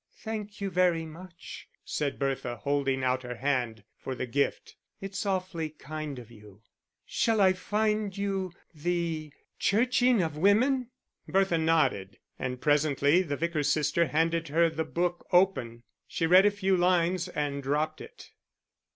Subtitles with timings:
[0.17, 4.75] "Thank you very much," said Bertha, holding out her hand for the gift.
[4.99, 6.63] "It's awfully kind of you."
[7.05, 10.89] "Shall I find you the Churching of Women?"
[11.27, 15.83] Bertha nodded, and presently the Vicar's sister handed her the book, open.
[16.07, 18.31] She read a few lines and dropped it.